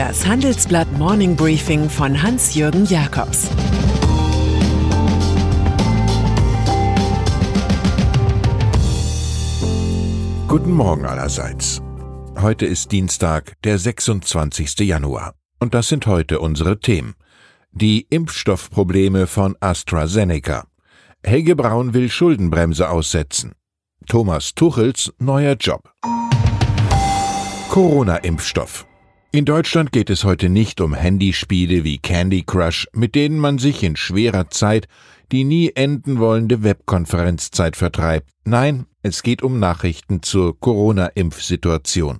Das 0.00 0.26
Handelsblatt 0.26 0.90
Morning 0.92 1.36
Briefing 1.36 1.90
von 1.90 2.22
Hans-Jürgen 2.22 2.86
Jakobs 2.86 3.50
Guten 10.48 10.72
Morgen 10.72 11.04
allerseits. 11.04 11.82
Heute 12.40 12.64
ist 12.64 12.90
Dienstag, 12.92 13.60
der 13.62 13.76
26. 13.76 14.78
Januar. 14.78 15.34
Und 15.58 15.74
das 15.74 15.88
sind 15.88 16.06
heute 16.06 16.40
unsere 16.40 16.80
Themen. 16.80 17.14
Die 17.70 18.06
Impfstoffprobleme 18.08 19.26
von 19.26 19.54
AstraZeneca. 19.60 20.64
Helge 21.22 21.54
Braun 21.54 21.92
will 21.92 22.08
Schuldenbremse 22.08 22.88
aussetzen. 22.88 23.52
Thomas 24.08 24.54
Tuchels 24.54 25.12
neuer 25.18 25.56
Job. 25.56 25.92
Corona-Impfstoff. 27.68 28.86
In 29.32 29.44
Deutschland 29.44 29.92
geht 29.92 30.10
es 30.10 30.24
heute 30.24 30.48
nicht 30.48 30.80
um 30.80 30.92
Handyspiele 30.92 31.84
wie 31.84 31.98
Candy 31.98 32.42
Crush, 32.42 32.88
mit 32.92 33.14
denen 33.14 33.38
man 33.38 33.58
sich 33.58 33.84
in 33.84 33.94
schwerer 33.94 34.50
Zeit 34.50 34.88
die 35.30 35.44
nie 35.44 35.70
enden 35.76 36.18
wollende 36.18 36.64
Webkonferenzzeit 36.64 37.76
vertreibt. 37.76 38.28
Nein, 38.44 38.86
es 39.04 39.22
geht 39.22 39.44
um 39.44 39.60
Nachrichten 39.60 40.24
zur 40.24 40.58
Corona-Impfsituation. 40.58 42.18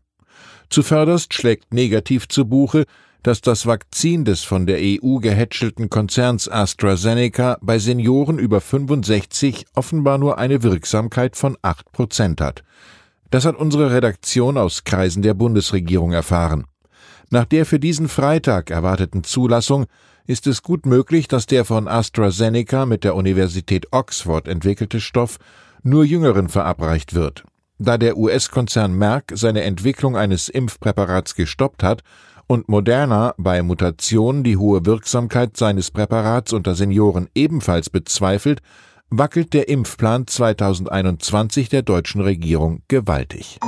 Zuvörderst 0.69 1.35
schlägt 1.35 1.75
negativ 1.75 2.29
zu 2.29 2.45
Buche, 2.45 2.85
dass 3.25 3.41
das 3.41 3.67
Vakzin 3.67 4.25
des 4.25 4.45
von 4.45 4.67
der 4.67 4.79
EU 4.81 5.17
gehätschelten 5.17 5.91
Konzerns 5.91 6.49
AstraZeneca 6.49 7.59
bei 7.61 7.81
Senioren 7.81 8.39
über 8.39 8.61
65 8.61 9.67
offenbar 9.75 10.19
nur 10.19 10.39
eine 10.39 10.63
Wirksamkeit 10.63 11.35
von 11.35 11.59
8 11.63 11.91
Prozent 11.91 12.41
hat. 12.41 12.63
Das 13.31 13.45
hat 13.45 13.57
unsere 13.57 13.93
Redaktion 13.93 14.57
aus 14.57 14.85
Kreisen 14.85 15.23
der 15.23 15.35
Bundesregierung 15.35 16.13
erfahren. 16.13 16.67
Nach 17.31 17.45
der 17.45 17.65
für 17.65 17.79
diesen 17.79 18.09
Freitag 18.09 18.71
erwarteten 18.71 19.23
Zulassung 19.23 19.87
ist 20.27 20.49
es 20.49 20.65
gut 20.65 20.85
möglich, 20.85 21.29
dass 21.29 21.47
der 21.47 21.65
von 21.65 21.87
AstraZeneca 21.87 22.87
mit 22.87 23.05
der 23.05 23.15
Universität 23.15 23.87
Oxford 23.93 24.49
entwickelte 24.49 25.01
Stoff 25.01 25.39
nur 25.85 26.05
Jüngeren 26.05 26.49
verabreicht 26.49 27.15
wird. 27.15 27.45
Da 27.79 27.99
der 27.99 28.17
US-Konzern 28.17 28.93
Merck 28.93 29.33
seine 29.35 29.63
Entwicklung 29.63 30.17
eines 30.17 30.49
Impfpräparats 30.49 31.37
gestoppt 31.37 31.85
hat 31.85 32.03
und 32.49 32.69
Moderna 32.69 33.35
bei 33.39 33.63
Mutationen 33.63 34.43
die 34.43 34.57
hohe 34.57 34.85
Wirksamkeit 34.85 35.57
seines 35.57 35.93
Präparats 35.93 36.53
unter 36.53 36.75
Senioren 36.75 37.29
ebenfalls 37.35 37.91
bezweifelt, 37.91 38.61
wackelt 39.09 39.55
der 39.55 39.69
Impfplan 39.69 40.27
2021 40.27 41.69
der 41.69 41.83
deutschen 41.83 42.21
Regierung 42.21 42.83
gewaltig. 42.89 43.61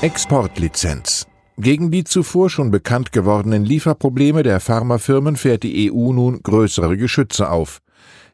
Exportlizenz. 0.00 1.29
Gegen 1.60 1.90
die 1.90 2.04
zuvor 2.04 2.48
schon 2.48 2.70
bekannt 2.70 3.12
gewordenen 3.12 3.66
Lieferprobleme 3.66 4.42
der 4.42 4.60
Pharmafirmen 4.60 5.36
fährt 5.36 5.62
die 5.62 5.92
EU 5.92 6.14
nun 6.14 6.42
größere 6.42 6.96
Geschütze 6.96 7.50
auf. 7.50 7.80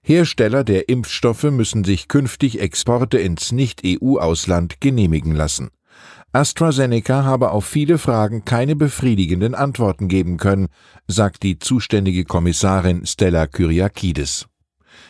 Hersteller 0.01 0.63
der 0.63 0.89
Impfstoffe 0.89 1.51
müssen 1.51 1.83
sich 1.83 2.07
künftig 2.07 2.61
Exporte 2.61 3.19
ins 3.19 3.51
Nicht-EU-Ausland 3.51 4.81
genehmigen 4.81 5.33
lassen. 5.33 5.71
AstraZeneca 6.31 7.25
habe 7.25 7.51
auf 7.51 7.65
viele 7.65 7.99
Fragen 7.99 8.45
keine 8.45 8.77
befriedigenden 8.77 9.57
Antworten 9.57 10.07
geben 10.07 10.37
können, 10.37 10.69
sagt 11.09 11.43
die 11.43 11.59
zuständige 11.59 12.25
Kommissarin 12.25 13.07
Stella 13.07 13.49
Kyriakides. 13.49 14.47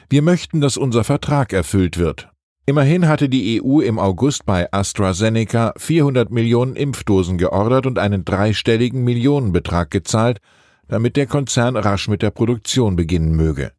Wir 0.09 0.23
möchten, 0.23 0.63
dass 0.63 0.79
unser 0.79 1.05
Vertrag 1.05 1.53
erfüllt 1.53 1.99
wird. 1.99 2.31
Immerhin 2.69 3.07
hatte 3.07 3.29
die 3.29 3.63
EU 3.63 3.79
im 3.79 4.01
August 4.01 4.45
bei 4.45 4.67
AstraZeneca 4.73 5.73
400 5.77 6.33
Millionen 6.33 6.75
Impfdosen 6.75 7.39
geordert 7.39 7.87
und 7.87 7.97
einen 7.97 8.25
dreistelligen 8.25 9.05
Millionenbetrag 9.05 9.89
gezahlt, 9.89 10.41
damit 10.89 11.15
der 11.15 11.29
Konzern 11.29 11.77
rasch 11.77 12.09
mit 12.09 12.23
der 12.23 12.33
Produktion 12.33 12.97
beginnen 12.97 13.37
möge. 13.37 13.71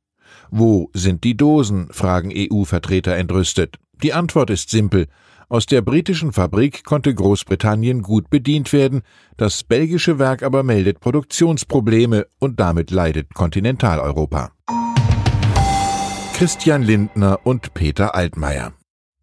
Wo 0.52 0.90
sind 0.94 1.25
die 1.25 1.36
Dosen? 1.36 1.90
fragen 1.92 2.31
EU-Vertreter 2.34 3.18
entrüstet. 3.18 3.75
Die 4.02 4.14
Antwort 4.14 4.50
ist 4.50 4.70
simpel. 4.70 5.08
Aus 5.50 5.66
der 5.66 5.81
britischen 5.81 6.31
Fabrik 6.31 6.86
konnte 6.86 7.14
Großbritannien 7.14 8.02
gut 8.02 8.30
bedient 8.30 8.72
werden, 8.72 9.02
das 9.36 9.66
belgische 9.66 10.18
Werk 10.18 10.44
aber 10.44 10.64
meldet 10.64 11.02
Produktionsprobleme 11.02 12.28
und 12.40 12.62
damit 12.62 12.92
leidet 12.92 13.34
Kontinentaleuropa. 13.34 14.52
Christian 16.38 16.84
Lindner 16.84 17.40
und 17.46 17.74
Peter 17.74 18.14
Altmaier. 18.14 18.74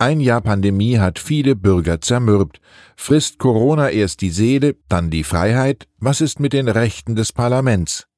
Ein 0.01 0.19
Jahr 0.19 0.41
Pandemie 0.41 0.99
hat 0.99 1.21
viele 1.21 1.55
Bürger 1.55 2.01
zermürbt. 2.01 2.61
Frisst 2.97 3.39
Corona 3.39 3.91
erst 3.91 4.21
die 4.21 4.31
Seele, 4.31 4.75
dann 4.89 5.11
die 5.11 5.23
Freiheit? 5.23 5.87
Was 6.01 6.21
ist 6.21 6.41
mit 6.41 6.53
den 6.53 6.67
Rechten 6.67 7.15
des 7.15 7.33
Parlaments? 7.33 8.09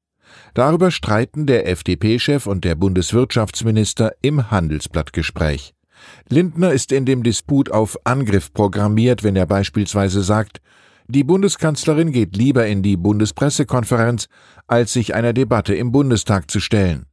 Darüber 0.55 0.89
streiten 0.89 1.45
der 1.45 1.69
FDP-Chef 1.69 2.47
und 2.47 2.65
der 2.65 2.73
Bundeswirtschaftsminister 2.73 4.13
im 4.23 4.49
Handelsblattgespräch. 4.49 5.75
Lindner 6.27 6.71
ist 6.71 6.91
in 6.91 7.05
dem 7.05 7.21
Disput 7.21 7.69
auf 7.71 7.99
Angriff 8.03 8.51
programmiert, 8.51 9.23
wenn 9.23 9.35
er 9.35 9.45
beispielsweise 9.45 10.23
sagt, 10.23 10.59
die 11.07 11.23
Bundeskanzlerin 11.23 12.11
geht 12.11 12.35
lieber 12.35 12.65
in 12.65 12.81
die 12.81 12.97
Bundespressekonferenz, 12.97 14.27
als 14.65 14.91
sich 14.91 15.13
einer 15.13 15.33
Debatte 15.33 15.75
im 15.75 15.91
Bundestag 15.91 16.49
zu 16.49 16.59
stellen. 16.59 17.05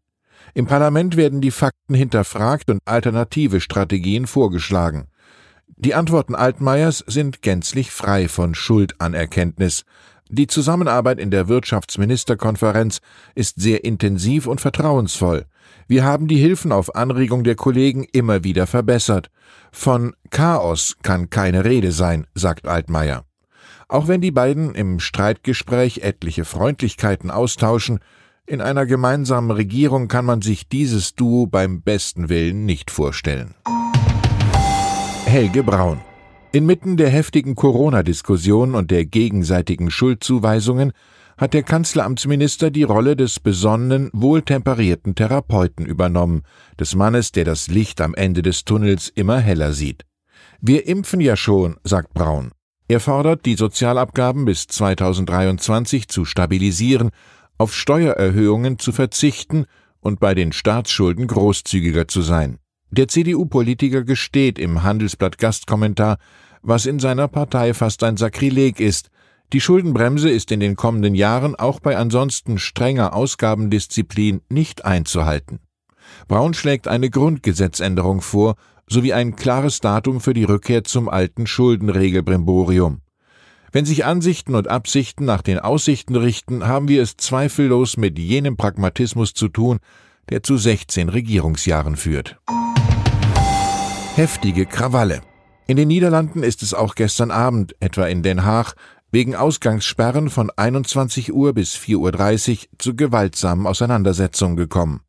Im 0.53 0.67
Parlament 0.67 1.17
werden 1.17 1.41
die 1.41 1.51
Fakten 1.51 1.95
hinterfragt 1.95 2.71
und 2.71 2.81
alternative 2.85 3.61
Strategien 3.61 4.27
vorgeschlagen. 4.27 5.09
Die 5.77 5.95
Antworten 5.95 6.35
Altmaiers 6.35 7.03
sind 7.07 7.43
gänzlich 7.43 7.91
frei 7.91 8.29
von 8.29 8.55
Schuldanerkenntnis. 8.55 9.85
Die 10.29 10.47
Zusammenarbeit 10.47 11.19
in 11.19 11.31
der 11.31 11.49
Wirtschaftsministerkonferenz 11.49 13.01
ist 13.35 13.61
sehr 13.61 13.85
intensiv 13.85 14.47
und 14.47 14.61
vertrauensvoll. 14.61 15.47
Wir 15.87 16.05
haben 16.05 16.29
die 16.29 16.37
Hilfen 16.37 16.73
auf 16.73 16.95
Anregung 16.95 17.45
der 17.45 17.57
Kollegen 17.57 18.05
immer 18.13 18.45
wieder 18.45 18.67
verbessert. 18.67 19.31
Von 19.73 20.15
Chaos 20.31 20.97
kann 21.03 21.29
keine 21.29 21.65
Rede 21.65 21.93
sein, 21.93 22.27
sagt 22.35 22.67
Altmaier. 22.67 23.25
Auch 23.89 24.09
wenn 24.09 24.21
die 24.21 24.31
beiden 24.31 24.75
im 24.75 24.99
Streitgespräch 24.99 25.99
etliche 25.99 26.45
Freundlichkeiten 26.45 27.31
austauschen, 27.31 28.01
in 28.47 28.61
einer 28.61 28.87
gemeinsamen 28.87 29.51
Regierung 29.51 30.09
kann 30.09 30.25
man 30.25 30.43
sich 30.43 30.69
dieses 30.69 31.15
Duo 31.15 31.47
beim 31.47 31.81
besten 31.83 32.29
Willen 32.29 32.67
nicht 32.67 32.91
vorstellen. 32.91 33.55
Helge 35.25 35.63
Braun 35.63 36.01
Inmitten 36.53 36.97
der 36.97 37.09
heftigen 37.09 37.57
Corona-Diskussion 37.57 38.75
und 38.75 38.91
der 38.91 39.07
gegenseitigen 39.07 39.91
Schuldzuweisungen 39.91 40.93
hat 41.37 41.53
der 41.53 41.65
Kanzleramtsminister 41.65 42.71
die 42.71 42.85
Rolle 42.85 43.17
des 43.17 43.41
besonnenen, 43.41 44.11
wohltemperierten 44.13 45.17
Therapeuten 45.17 45.85
übernommen, 45.85 46.43
des 46.79 46.95
Mannes, 46.95 47.33
der 47.33 47.45
das 47.45 47.67
Licht 47.67 48.01
am 48.01 48.15
Ende 48.15 48.43
des 48.43 48.65
Tunnels 48.65 49.09
immer 49.09 49.41
heller 49.41 49.73
sieht. 49.73 50.05
Wir 50.61 50.87
impfen 50.87 51.21
ja 51.21 51.37
schon, 51.37 51.77
sagt 51.83 52.15
Braun. 52.15 52.53
Er 52.87 53.01
fordert, 53.01 53.47
die 53.47 53.57
Sozialabgaben 53.57 54.45
bis 54.45 54.69
2023 54.69 56.07
zu 56.07 56.25
stabilisieren, 56.25 57.11
auf 57.59 57.75
Steuererhöhungen 57.75 58.79
zu 58.79 58.93
verzichten 58.93 59.67
und 60.01 60.21
bei 60.21 60.35
den 60.35 60.53
Staatsschulden 60.53 61.27
großzügiger 61.27 62.09
zu 62.09 62.23
sein. 62.23 62.59
Der 62.91 63.09
CDU-Politiker 63.09 64.05
gesteht 64.05 64.59
im 64.59 64.83
Handelsblatt 64.83 65.39
Gastkommentar, 65.39 66.19
was 66.63 66.87
in 66.87 66.99
seiner 66.99 67.29
Partei 67.29 67.75
fast 67.75 68.03
ein 68.03 68.17
Sakrileg 68.17 68.81
ist. 68.81 69.11
Die 69.53 69.61
Schuldenbremse 69.61 70.31
ist 70.31 70.51
in 70.53 70.61
den 70.61 70.77
kommenden 70.77 71.15
Jahren 71.15 71.55
auch 71.55 71.81
bei 71.81 71.97
ansonsten 71.97 72.59
strenger 72.59 73.15
Ausgabendisziplin 73.15 74.41
nicht 74.49 74.85
einzuhalten. 74.85 75.61
Braun 76.29 76.55
schlägt 76.55 76.89
eine 76.89 77.11
Grundgesetzänderung 77.11 78.21
vor, 78.21 78.57
sowie 78.89 79.13
ein 79.13 79.37
klares 79.37 79.81
Datum 79.81 80.21
für 80.21 80.35
die 80.35 80.45
Rückkehr 80.45 80.85
zum 80.85 81.09
alten 81.09 81.47
Schuldenregelbrimborium. 81.47 83.01
Wenn 83.75 83.85
sich 83.85 84.07
Ansichten 84.07 84.55
und 84.55 84.69
Absichten 84.69 85.27
nach 85.27 85.43
den 85.43 85.59
Aussichten 85.59 86.17
richten, 86.17 86.67
haben 86.67 86.89
wir 86.89 87.03
es 87.03 87.19
zweifellos 87.19 87.99
mit 87.99 88.19
jenem 88.19 88.57
Pragmatismus 88.57 89.35
zu 89.35 89.49
tun, 89.49 89.81
der 90.31 90.43
zu 90.43 90.57
16 90.57 91.11
Regierungsjahren 91.11 91.97
führt 91.97 92.39
heftige 94.17 94.65
Krawalle. 94.65 95.23
In 95.67 95.77
den 95.77 95.89
Niederlanden 95.89 96.45
ist 96.45 96.63
es 96.63 96.73
auch 96.73 96.95
gestern 96.95 97.33
Abend, 97.33 97.75
etwa 97.81 98.07
in 98.07 98.23
Den 98.23 98.45
Haag, 98.45 98.75
wegen 99.11 99.35
Ausgangssperren 99.35 100.31
von 100.31 100.51
21 100.55 101.33
Uhr 101.33 101.53
bis 101.53 101.75
4.30 101.75 102.51
Uhr 102.51 102.79
zu 102.79 102.95
gewaltsamen 102.95 103.67
Auseinandersetzungen 103.67 104.57
gekommen. 104.57 105.01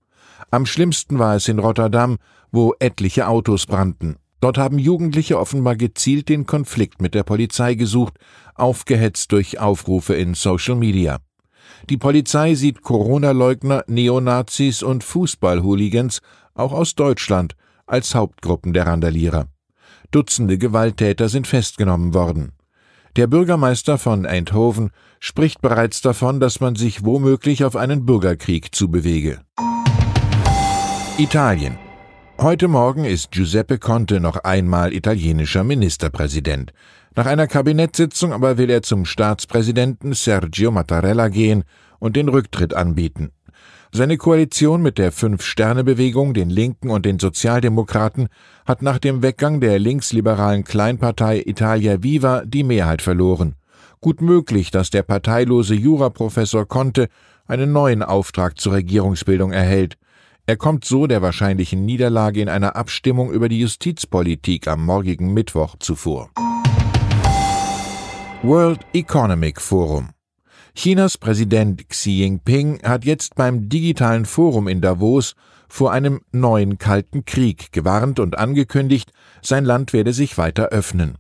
Am 0.50 0.66
schlimmsten 0.66 1.20
war 1.20 1.36
es 1.36 1.48
in 1.48 1.60
Rotterdam, 1.60 2.18
wo 2.52 2.74
etliche 2.80 3.28
Autos 3.28 3.68
brannten. 3.68 4.18
Dort 4.46 4.60
haben 4.60 4.78
Jugendliche 4.78 5.40
offenbar 5.40 5.76
gezielt 5.76 6.30
den 6.30 6.46
Konflikt 6.46 7.02
mit 7.02 7.16
der 7.16 7.24
Polizei 7.24 7.74
gesucht, 7.74 8.20
aufgehetzt 8.54 9.32
durch 9.32 9.60
Aufrufe 9.60 10.14
in 10.14 10.36
Social 10.36 10.76
Media. 10.76 11.18
Die 11.90 11.98
Polizei 11.98 12.54
sieht 12.54 12.84
Corona-Leugner, 12.84 13.84
Neonazis 13.88 14.84
und 14.84 15.04
Fußball-Hooligans 15.04 16.22
auch 16.54 16.74
aus 16.74 16.94
Deutschland 16.94 17.56
als 17.88 18.14
Hauptgruppen 18.14 18.72
der 18.74 18.86
Randalierer. 18.86 19.48
Dutzende 20.12 20.60
Gewalttäter 20.60 21.28
sind 21.28 21.48
festgenommen 21.48 22.14
worden. 22.14 22.52
Der 23.16 23.26
Bürgermeister 23.26 23.98
von 23.98 24.28
Eindhoven 24.28 24.92
spricht 25.20 25.60
bereits 25.60 26.02
davon, 26.02 26.40
dass 26.40 26.60
man 26.60 26.76
sich 26.76 27.04
womöglich 27.04 27.66
auf 27.66 27.76
einen 27.76 28.06
Bürgerkrieg 28.06 28.76
zubewege. 28.76 29.42
Italien. 31.18 31.80
Heute 32.38 32.68
Morgen 32.68 33.06
ist 33.06 33.32
Giuseppe 33.32 33.80
Conte 33.80 34.20
noch 34.20 34.36
einmal 34.44 34.94
italienischer 34.94 35.64
Ministerpräsident. 35.64 36.74
Nach 37.16 37.26
einer 37.26 37.48
Kabinettssitzung 37.48 38.34
aber 38.34 38.58
will 38.58 38.70
er 38.70 38.82
zum 38.82 39.06
Staatspräsidenten 39.06 40.14
Sergio 40.14 40.70
Mattarella 40.70 41.30
gehen 41.30 41.64
und 41.98 42.18
den 42.18 42.28
Rücktritt 42.28 42.74
anbieten. 42.74 43.32
Seine 43.94 44.18
Koalition 44.18 44.82
mit 44.82 44.98
der 44.98 45.14
Fünf-Sterne-Bewegung, 45.14 46.34
den 46.34 46.50
Linken 46.50 46.90
und 46.90 47.06
den 47.06 47.20
Sozialdemokraten 47.20 48.28
hat 48.66 48.82
nach 48.82 49.00
dem 49.00 49.24
Weggang 49.24 49.62
der 49.62 49.80
linksliberalen 49.80 50.66
Kleinpartei 50.66 51.42
Italia 51.46 52.04
Viva 52.04 52.44
die 52.46 52.66
Mehrheit 52.66 53.02
verloren. 53.02 53.56
Gut 54.02 54.22
möglich, 54.22 54.72
dass 54.72 54.90
der 54.90 55.04
parteilose 55.04 55.74
Juraprofessor 55.74 56.68
Conte 56.68 57.08
einen 57.48 57.72
neuen 57.72 58.04
Auftrag 58.04 58.60
zur 58.60 58.74
Regierungsbildung 58.74 59.54
erhält. 59.54 59.98
Er 60.48 60.58
kommt 60.58 60.86
so 60.86 61.08
der 61.08 61.24
wahrscheinlichen 61.24 61.86
Niederlage 61.86 62.40
in 62.40 62.50
einer 62.50 62.76
Abstimmung 62.76 63.32
über 63.32 63.50
die 63.50 63.60
Justizpolitik 63.60 64.68
am 64.68 64.86
morgigen 64.86 65.34
Mittwoch 65.34 65.76
zuvor. 65.80 66.30
World 68.44 68.82
Economic 68.94 69.60
Forum 69.60 70.10
Chinas 70.76 71.18
Präsident 71.18 71.90
Xi 71.90 72.20
Jinping 72.20 72.80
hat 72.84 73.06
jetzt 73.06 73.34
beim 73.34 73.70
digitalen 73.70 74.26
Forum 74.26 74.68
in 74.68 74.82
Davos 74.82 75.34
vor 75.68 75.92
einem 75.92 76.22
neuen 76.32 76.78
Kalten 76.78 77.26
Krieg 77.26 77.72
gewarnt 77.72 78.20
und 78.20 78.38
angekündigt, 78.38 79.14
sein 79.42 79.66
Land 79.66 79.94
werde 79.94 80.14
sich 80.14 80.38
weiter 80.38 80.68
öffnen. 80.68 81.18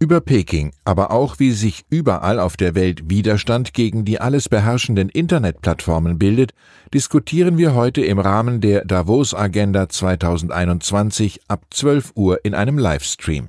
Über 0.00 0.20
Peking, 0.20 0.70
aber 0.84 1.10
auch 1.10 1.40
wie 1.40 1.50
sich 1.50 1.84
überall 1.90 2.38
auf 2.38 2.56
der 2.56 2.76
Welt 2.76 3.10
Widerstand 3.10 3.74
gegen 3.74 4.04
die 4.04 4.20
alles 4.20 4.48
beherrschenden 4.48 5.08
Internetplattformen 5.08 6.20
bildet, 6.20 6.52
diskutieren 6.94 7.58
wir 7.58 7.74
heute 7.74 8.02
im 8.02 8.20
Rahmen 8.20 8.60
der 8.60 8.84
Davos 8.84 9.34
Agenda 9.34 9.88
2021 9.88 11.40
ab 11.48 11.64
12 11.70 12.12
Uhr 12.14 12.44
in 12.44 12.54
einem 12.54 12.78
Livestream. 12.78 13.48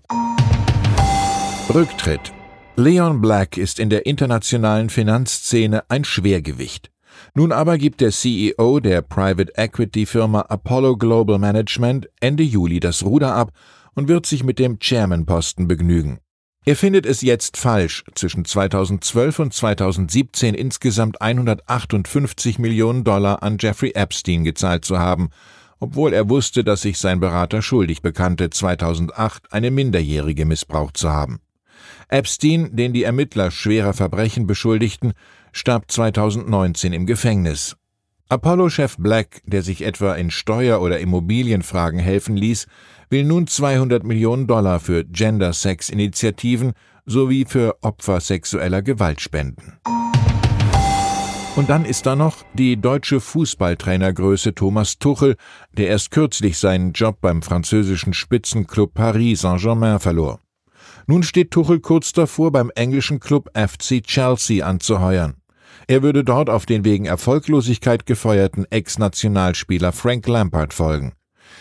Rücktritt 1.72 2.34
Leon 2.76 3.22
Black 3.22 3.58
ist 3.58 3.78
in 3.78 3.92
der 3.92 4.08
internationalen 4.08 4.90
Finanzszene 4.90 5.84
ein 5.88 6.04
Schwergewicht. 6.04 6.90
Nun 7.36 7.52
aber 7.52 7.78
gibt 7.78 8.02
der 8.02 8.10
CEO 8.10 8.80
der 8.80 9.04
Private 9.04 9.54
Equity 9.56 10.08
Firma 10.08 10.42
Apollo 10.50 10.98
Global 10.98 11.38
Management 11.38 12.10
Ende 12.20 12.42
Juli 12.42 12.80
das 12.80 13.06
Ruder 13.06 13.36
ab 13.36 13.52
und 13.94 14.08
wird 14.08 14.26
sich 14.26 14.44
mit 14.44 14.58
dem 14.58 14.80
Chairman-Posten 14.80 15.68
begnügen. 15.68 16.22
Er 16.66 16.76
findet 16.76 17.06
es 17.06 17.22
jetzt 17.22 17.56
falsch, 17.56 18.04
zwischen 18.16 18.44
2012 18.44 19.40
und 19.40 19.54
2017 19.54 20.56
insgesamt 20.56 21.22
158 21.22 22.60
Millionen 22.60 23.04
Dollar 23.04 23.42
an 23.42 23.58
Jeffrey 23.60 23.92
Epstein 23.96 24.44
gezahlt 24.44 24.84
zu 24.84 25.00
haben, 25.00 25.30
obwohl 25.80 26.14
er 26.14 26.30
wusste, 26.30 26.66
dass 26.66 26.82
sich 26.82 26.98
sein 26.98 27.22
Berater 27.22 27.62
schuldig 27.62 28.02
bekannte, 28.02 28.50
2008 28.50 29.54
eine 29.54 29.72
Minderjährige 29.72 30.46
missbraucht 30.46 30.98
zu 30.98 31.10
haben. 31.10 31.40
Epstein, 32.10 32.76
den 32.76 32.92
die 32.92 33.04
Ermittler 33.04 33.52
schwerer 33.52 33.94
Verbrechen 33.94 34.46
beschuldigten, 34.46 35.14
starb 35.54 35.90
2019 35.90 36.92
im 36.92 37.06
Gefängnis. 37.06 37.78
Apollo-Chef 38.32 38.96
Black, 38.98 39.42
der 39.48 39.64
sich 39.64 39.82
etwa 39.82 40.14
in 40.14 40.30
Steuer- 40.30 40.82
oder 40.82 41.00
Immobilienfragen 41.00 42.00
helfen 42.00 42.38
ließ, 42.38 42.68
will 43.10 43.24
nun 43.24 43.48
200 43.48 44.04
Millionen 44.04 44.46
Dollar 44.46 44.80
für 44.80 45.04
Gender-Sex-Initiativen 45.04 46.74
sowie 47.08 47.46
für 47.46 47.78
Opfer 47.82 48.20
sexueller 48.20 48.84
Gewalt 48.84 49.20
spenden. 49.20 49.80
Und 51.56 51.72
dann 51.72 51.86
ist 51.86 52.06
da 52.06 52.16
noch 52.16 52.44
die 52.54 52.78
deutsche 52.80 53.20
Fußballtrainergröße 53.20 54.54
Thomas 54.54 55.00
Tuchel, 55.00 55.36
der 55.76 55.88
erst 55.88 56.12
kürzlich 56.12 56.60
seinen 56.60 56.94
Job 56.94 57.22
beim 57.22 57.42
französischen 57.42 58.14
Spitzenclub 58.14 58.94
Paris 58.94 59.42
Saint-Germain 59.42 60.00
verlor. 60.00 60.40
Nun 61.08 61.24
steht 61.24 61.50
Tuchel 61.50 61.80
kurz 61.80 62.14
davor, 62.14 62.52
beim 62.52 62.70
englischen 62.76 63.20
Club 63.20 63.50
FC 63.56 64.04
Chelsea 64.04 64.64
anzuheuern. 64.64 65.39
Er 65.90 66.04
würde 66.04 66.24
dort 66.24 66.52
auf 66.52 66.68
den 66.68 66.86
wegen 66.86 67.06
Erfolglosigkeit 67.06 68.06
gefeuerten 68.06 68.68
Ex-Nationalspieler 68.70 69.92
Frank 69.92 70.28
Lampard 70.28 70.72
folgen. 70.72 71.14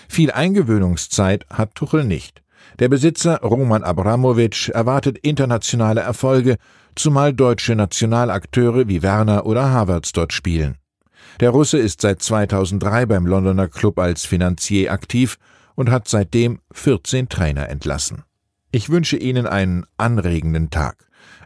Viel 0.07 0.31
Eingewöhnungszeit 0.31 1.47
hat 1.49 1.75
Tuchel 1.75 2.05
nicht. 2.05 2.43
Der 2.79 2.91
Besitzer 2.91 3.41
Roman 3.41 3.83
Abramowitsch 3.83 4.69
erwartet 4.69 5.17
internationale 5.17 6.03
Erfolge, 6.03 6.59
zumal 6.95 7.33
deutsche 7.33 7.75
Nationalakteure 7.75 8.87
wie 8.87 9.01
Werner 9.03 9.47
oder 9.47 9.71
Havertz 9.71 10.13
dort 10.13 10.35
spielen. 10.35 10.77
Der 11.41 11.49
Russe 11.49 11.79
ist 11.79 12.03
seit 12.03 12.21
2003 12.21 13.07
beim 13.07 13.27
Londoner 13.27 13.69
Club 13.69 13.99
als 13.99 14.27
Finanzier 14.27 14.93
aktiv 14.93 15.39
und 15.75 15.91
hat 15.91 16.07
seitdem 16.07 16.61
14 16.73 17.31
Trainer 17.31 17.71
entlassen. 17.71 18.25
Ich 18.73 18.91
wünsche 18.91 19.17
Ihnen 19.17 19.47
einen 19.47 19.87
anregenden 19.97 20.69
Tag. 20.69 21.08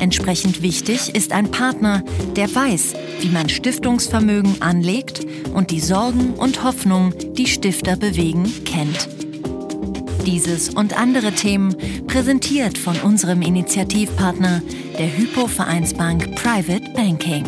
Entsprechend 0.00 0.62
wichtig 0.62 1.14
ist 1.14 1.30
ein 1.30 1.50
Partner, 1.50 2.02
der 2.34 2.52
weiß, 2.52 2.94
wie 3.20 3.28
man 3.28 3.50
Stiftungsvermögen 3.50 4.62
anlegt 4.62 5.26
und 5.52 5.70
die 5.70 5.80
Sorgen 5.80 6.32
und 6.34 6.64
Hoffnungen, 6.64 7.14
die 7.34 7.46
Stifter 7.46 7.96
bewegen, 7.96 8.50
kennt. 8.64 9.08
Dieses 10.26 10.70
und 10.70 10.98
andere 10.98 11.32
Themen 11.32 11.76
präsentiert 12.06 12.78
von 12.78 12.96
unserem 13.00 13.42
Initiativpartner, 13.42 14.62
der 14.98 15.16
Hypo 15.18 15.46
Vereinsbank 15.46 16.34
Private 16.34 16.90
Banking. 16.94 17.44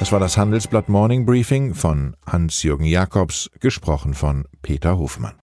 Das 0.00 0.10
war 0.10 0.18
das 0.18 0.36
Handelsblatt 0.36 0.88
Morning 0.88 1.24
Briefing 1.24 1.74
von 1.74 2.16
Hans-Jürgen 2.26 2.84
Jakobs, 2.84 3.48
gesprochen 3.60 4.14
von 4.14 4.46
Peter 4.60 4.98
Hofmann. 4.98 5.30